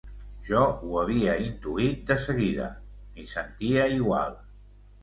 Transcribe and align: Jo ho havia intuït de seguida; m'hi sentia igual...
Jo 0.45 0.61
ho 0.85 0.95
havia 1.01 1.35
intuït 1.49 2.01
de 2.13 2.19
seguida; 2.25 2.73
m'hi 3.13 3.31
sentia 3.37 3.89
igual... 4.01 4.39